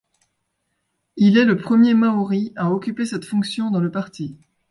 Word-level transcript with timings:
Il 1.15 1.37
est 1.37 1.45
le 1.45 1.57
premier 1.57 1.93
Maori 1.93 2.53
à 2.55 2.71
occuper 2.71 3.05
cette 3.05 3.23
fonction 3.23 3.69
dans 3.69 3.79
le 3.79 3.91
parti. 3.91 4.35